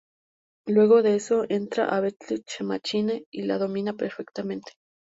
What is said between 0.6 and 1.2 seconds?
Luego de